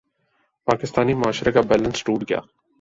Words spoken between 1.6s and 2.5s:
Balance ٹوٹ گیا۔